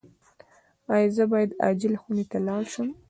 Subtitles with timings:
[0.93, 2.89] ایا زه باید عاجل خونې ته لاړ شم؟